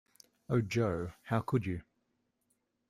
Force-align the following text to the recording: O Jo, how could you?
O 0.49 0.61
Jo, 0.61 1.13
how 1.25 1.41
could 1.41 1.67
you? 1.67 1.83